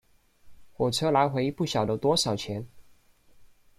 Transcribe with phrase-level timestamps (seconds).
[0.73, 2.67] 火车来回不晓得多少钱